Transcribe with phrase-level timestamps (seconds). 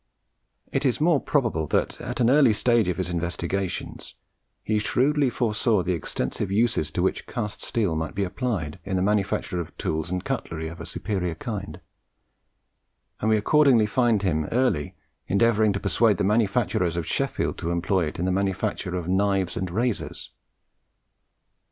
[0.71, 4.15] It is more probable that at an early stage of his investigations
[4.63, 9.03] he shrewdly foresaw the extensive uses to which cast steel might be applied in the
[9.03, 11.81] manufacture of tools and cutlery of a superior kind;
[13.19, 14.95] and we accordingly find him early
[15.27, 19.55] endeavouring to persuade the manufacturers of Sheffield to employ it in the manufacture of knives
[19.55, 20.31] and razors.